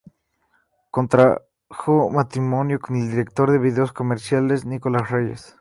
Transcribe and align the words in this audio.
Contrajo 0.89 2.09
matrimonio 2.09 2.79
con 2.79 2.95
el 2.95 3.11
director 3.11 3.51
de 3.51 3.59
videos 3.59 3.93
comerciales 3.93 4.65
Nicolás 4.65 5.11
Reyes. 5.11 5.45